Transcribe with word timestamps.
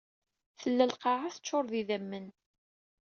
Tella 0.61 0.85
lqaɛa 0.91 1.29
teččuṛ 1.35 1.65
d 1.71 1.73
idammen. 1.81 2.27